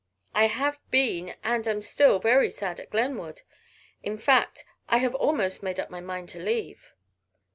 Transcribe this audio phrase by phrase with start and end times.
[0.33, 3.43] "I have been and am still very sad at Glenwood.
[4.01, 6.95] In fact, I have almost made up my mind to leave."